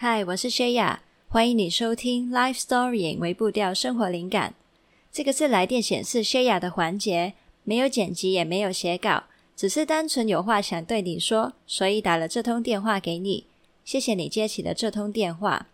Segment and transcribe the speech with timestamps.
[0.00, 4.54] 嗨，我是薛雅，欢迎你收听《Life Story》微步调生活灵感。
[5.10, 9.24] 这个是来电显示薛雅的环节，没有剪辑，也没有写稿，
[9.56, 13.46] 只是单纯有话想对你说，所以打了这通电话给你。
[13.84, 15.66] 谢谢你接起了这通电话。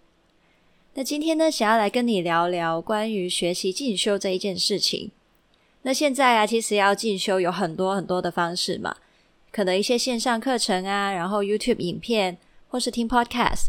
[0.94, 5.10] 那今天呢，想要来跟你聊聊关于学习进修这一件事情。
[5.82, 8.96] 那现在啊，其实要进修有很多很多的方式嘛。
[9.52, 12.38] 可能一些线上课程啊，然后 YouTube 影片，
[12.68, 13.66] 或是听 Podcast，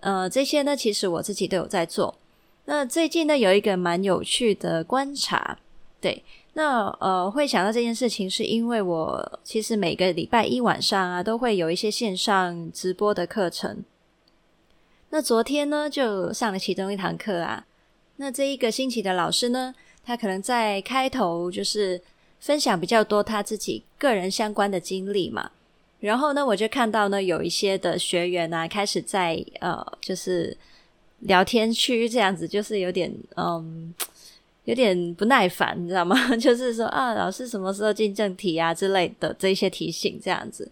[0.00, 2.16] 呃，这些呢，其实我自己都有在做。
[2.64, 5.58] 那最近呢，有一个蛮有趣的观察，
[6.00, 6.22] 对，
[6.54, 13.84] 那呃，会想到这件事情，是因为我其实每个礼拜一晚上啊，都会有一些线上直播的课程。
[15.10, 17.66] 那昨天呢，就上了其中一堂课啊。
[18.16, 19.74] 那这一个星期的老师呢，
[20.04, 22.00] 他可能在开头就是。
[22.42, 25.50] 分享比较多他自己个人相关的经历嘛，
[26.00, 30.56] 然后呢，我就看到呢，有一些的学员啊，开始在呃，就是
[31.20, 33.94] 聊天区这样子，就是有点嗯，
[34.64, 36.16] 有点不耐烦，你知道吗？
[36.36, 40.70] 就是说啊，老师什么时候进正题啊之类的这些提醒这样子。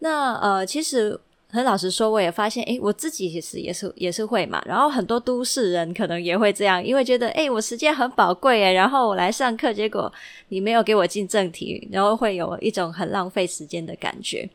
[0.00, 1.20] 那呃，其实。
[1.52, 4.62] 很老实说，我也发现，诶，我自己其实也是也是会嘛。
[4.64, 10.12] 然后很多都市人可能也会这样，因为觉得，诶，我时间很宝贵诶，然后我来上课，结果
[10.50, 14.48] 你没有给我进正题，然后会有一种很浪费时间的感觉。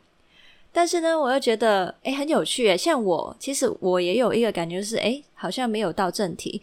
[0.75, 2.75] 但是呢，我又觉得，诶，很有趣诶。
[2.75, 6.61] 像我，其实我也有一个感觉就是，诶，好像没有到正题。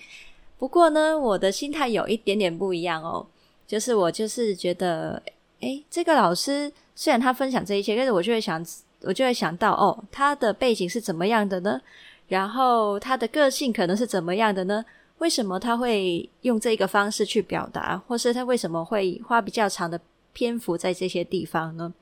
[0.58, 3.26] 不过呢，我的心态有一点点不一样哦，
[3.66, 5.22] 就是我就是觉得，
[5.60, 8.62] 诶，这个老师虽然他分享这一切，但是我就会想。
[9.04, 11.80] 我就会想到，哦，他的背景是怎么样的呢？
[12.28, 14.84] 然后他的个性可能是怎么样的呢？
[15.18, 20.00] 为什么他会用这个方式去表达，或是他为什么会花比较长的
[20.32, 21.92] 篇幅在这些地方呢？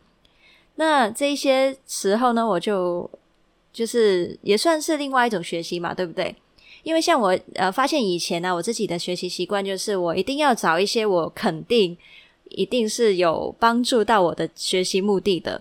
[0.81, 3.09] 那这一些时候呢，我就
[3.71, 6.35] 就是也算是另外一种学习嘛，对不对？
[6.83, 11.95] 因为像我呃发现以前呢，我自己的学习习惯就是我一定要找一些我肯定
[12.49, 15.61] 一定是有帮助到我的学习目的的。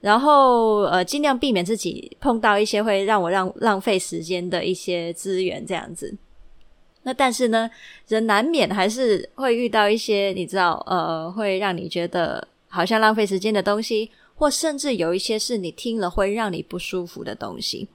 [0.00, 6.16] 然后呃，尽量避免自己碰到一些会让我让浪费时间的一些资源，这样子。
[7.02, 7.68] 那但是呢，
[8.06, 17.88] 人难免还是会遇到一些你知道呃，会让你觉得好像浪费时间的东西，或甚至有一些是你听了会让你不舒服的东西。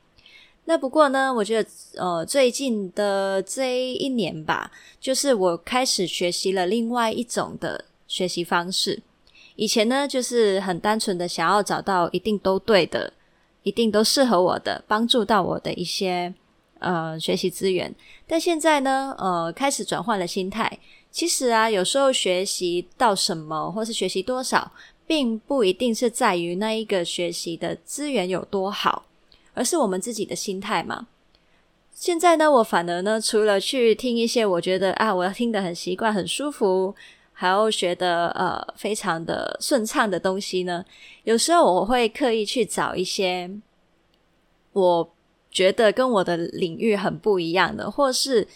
[0.65, 9.01] 那不过呢，我觉得呃，最近的这一年吧，就是我开始学习了另外一种的学习方式。
[9.55, 13.11] 以前呢，就是很单纯的想要找到一定都对的、
[13.63, 16.31] 一定都适合我的、帮助到我的一些
[16.77, 17.91] 呃学习资源。
[18.27, 20.77] 但现在呢，呃，开始转换了心态。
[21.11, 24.69] 其实啊，有时候学习到什么，或是学习多少，
[25.07, 29.05] 并不一定是在于那一个学习的资源有多好，
[29.53, 31.07] 而是我们自己的心态嘛。
[31.93, 36.95] 现在呢，我反而呢，除了去听一些我觉得啊，我要听得很习惯、很舒服。
[37.37, 40.85] 还要学的呃非常的顺畅的东西呢，
[41.25, 43.51] 有时候我会刻意去找一些
[44.71, 45.13] 我
[45.51, 48.47] 觉得跟我的领域很不一样的，或是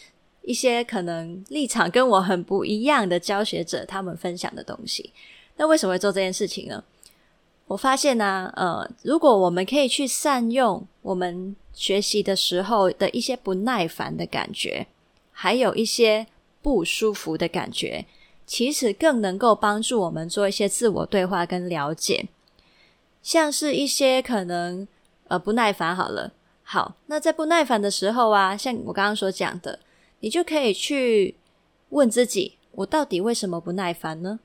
[0.43, 5.11] 一些可能立场跟我很不一样的教学者他们分享的东西。
[5.59, 6.81] 那为什么会做这件事情呢？
[7.67, 14.87] 我发现呢，呃，如果我们可以去善用我们学习的时候的一些不耐烦的感觉，
[15.31, 16.25] 还有一些
[16.61, 18.05] 不舒服的感觉。
[18.45, 22.29] 其实更能够帮助我们做一些自我对话跟了解，
[23.21, 24.87] 像是一些可能
[25.27, 26.33] 呃不耐烦好了，
[26.63, 29.77] 好，那在不耐烦的时候啊，像我刚刚所讲的，
[30.21, 31.35] 你就可以去
[31.89, 34.39] 问自己：我到底为什么不耐烦呢？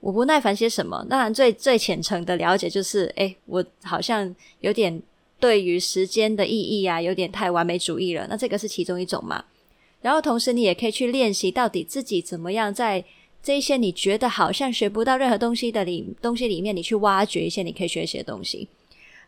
[0.00, 1.04] 我不耐烦些什么？
[1.08, 5.02] 当然最最浅层的了解就是，诶，我好像有点
[5.40, 8.26] 对于时间的意义啊，有点太完美主义了。
[8.28, 9.44] 那这个是其中一种嘛。
[10.02, 13.04] 然后同时你也可以去练习到底自己怎么样在。
[13.42, 18.66] 这些你觉得好像学不到任何东西的里东西里面，你去挖掘一些你可以学习的东西。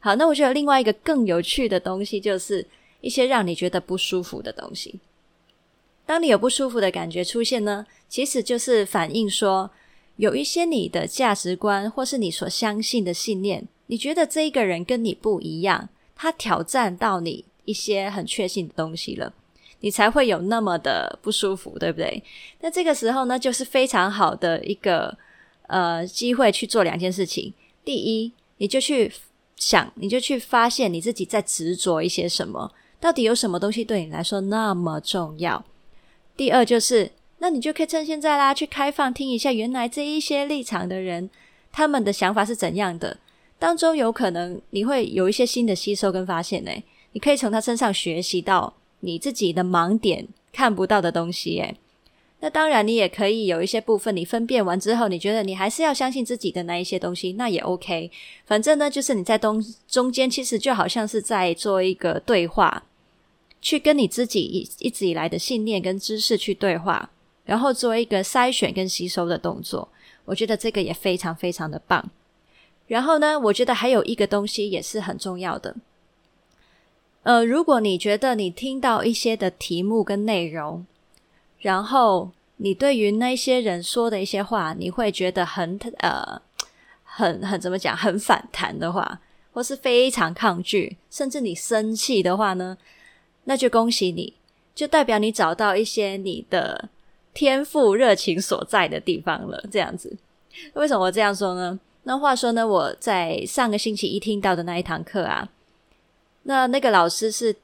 [0.00, 2.66] 好，那我觉得另外一个更有趣的东西，就是
[3.00, 4.98] 一些让你觉得不舒服的东西。
[6.04, 9.70] 当你有不舒服的感觉出现呢，其实就是反映说，
[10.18, 19.32] 有一些你的价值观或是你所相信的信念，你觉得这一个人跟你不一样，他挑战到你一些很确信的东西了。
[19.80, 22.20] 你才会有那么的不舒服，对不对？
[22.60, 25.16] 那这个时候呢，就是非常好的一个
[25.68, 27.54] 呃机会去做两件事情。
[27.84, 29.12] 第一，你就去
[29.54, 35.64] 想，你就去发现你自己在执着一些什么，到底有什么东西对你来说那么重要。
[36.36, 41.30] 第二，就是那你就可以趁现在啦，去开放听一下，原来这一些立场的人
[41.70, 43.18] 他们的想法是怎样的，
[43.58, 46.70] 当中有可能你会有一些新的吸收跟发现呢。
[47.12, 51.58] 你可以从他身上学习到你自己的盲点看不到的东西。
[51.58, 51.74] 诶，
[52.40, 58.10] 那当然，你也可以有一些部分，你分辨完之后，你觉得你还是要相信自己的那一些东西，那也 OK。
[58.44, 62.84] 反正呢，就是你在东中间，其实就好像是在做一个对话，
[63.62, 67.10] 去跟你自己一直以来的信念跟知识去对话，
[67.48, 69.88] 然后做一个筛选跟吸收的动作。
[70.26, 72.10] 我觉得这个也非常非常的棒。
[72.86, 75.74] 然后呢，我觉得还有一个东西也是很重要的。
[77.22, 80.84] 呃，如果你觉得你听到一些的题目跟内容，
[81.60, 86.42] 然后你对于那些人说的一些话，你会觉得很呃
[87.02, 89.20] 很很怎么讲，很反弹的话，
[89.54, 92.76] 或是非常抗拒，甚至你生气的话呢，
[93.44, 94.34] 那就恭喜你，
[94.74, 96.90] 就代表你找到一些你的
[97.38, 99.64] 天赋热情所在的地方了。
[99.70, 100.16] 这样子，
[100.72, 101.78] 为什么我这样说呢？
[102.02, 105.48] 那话说呢，我在上个星期一听到的那一堂课啊，
[106.42, 107.54] 那那个老师是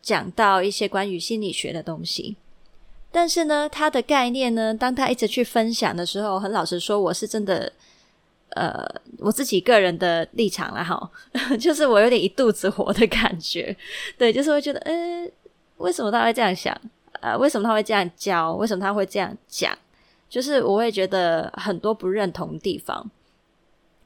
[0.00, 2.34] 讲到一些关于心理学的东西，
[3.12, 7.72] 但是呢，他的概念呢，当他一直去分享的时候，很老实说，我是真的，
[8.56, 8.84] 呃，
[9.18, 11.10] 我自己个人的立场啦，哈，
[11.60, 13.76] 就是我有点一肚子火的感觉，
[14.18, 15.28] 对，就是会觉得，呃，
[15.76, 16.76] 为什么他会这样想？
[17.22, 18.52] 呃，为什么他会这样教？
[18.54, 19.76] 为什么他会这样讲？
[20.28, 23.10] 就是我会觉得很多不认同的地方。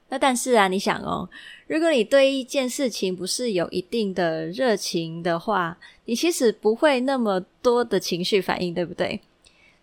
[0.09, 1.29] 那但是啊，你想哦，
[1.67, 9.21] 如果你对一件事情不是有一定的热情的话，你其实不会那么多的情绪反应，对不对？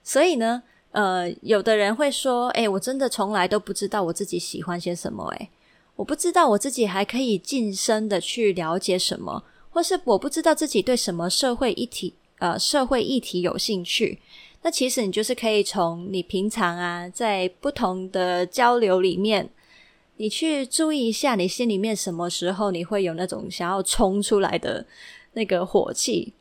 [0.01, 5.49] 所以呢，呃，有的人会说，诶，我真的从来都不知道我自己喜欢些什么，诶，
[5.97, 14.19] 我不知道我自己还可以晋升的去了解什么，或是我不知道自己对什么社会议题，呃，社会议题有兴趣。
[14.61, 19.49] 那其实你就是可以从你平常啊，在不同的交流里面。
[20.17, 24.85] 你去注意一下，你心里面什么时候你会有那种想要冲出来的
[25.33, 26.33] 那个火气？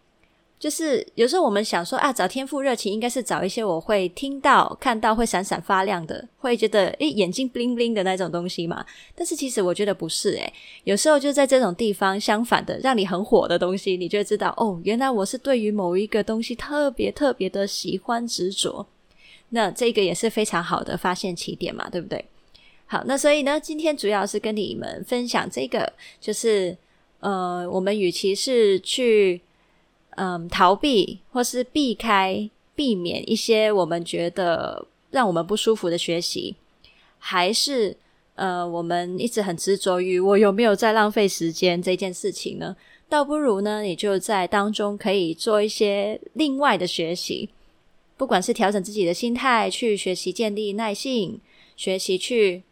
[0.63, 8.87] 就是有时候我们想说啊，找天赋热情应该是找一些我会听到、看到会闪闪发亮的，会觉得诶眼睛 bling bling 的那种东西嘛。
[9.13, 10.53] 但是其实我觉得不是诶，
[10.85, 18.87] 有时候就在这种地方，相反的，让你很火的东西，你就会知道哦，原来我是对于某一个东西特别特别的喜欢执着。
[19.49, 22.25] 那这个也是非常好的发现起点嘛，对不对？
[22.87, 26.77] 好，那所以呢，今天主要是跟你们分享这个，就是
[27.19, 29.41] 呃，我们与其是去
[30.17, 36.57] 嗯、逃避或是避开、避免一些我们觉得让我们不舒服的学习，
[37.19, 37.97] 还是
[38.35, 42.77] 呃，我们一直很执着于我有没有在浪费时间这件事情呢？
[43.09, 47.51] 倒不如呢，你就在当中可以做一些另外的学习，
[48.17, 51.41] 不管是调整自己的心态，去学习建立耐性，
[51.77, 52.63] 学习去。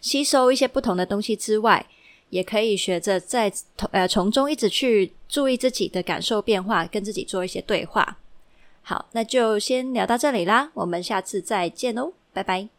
[0.00, 1.84] 吸收一些不同的东西之外，
[2.30, 3.52] 也可以学着在
[3.90, 8.18] 呃从中一直去注意自己的感受变化，跟自己做一些对话。
[8.82, 12.77] 好，那就先聊到这里啦，我们下次再见哦，拜拜。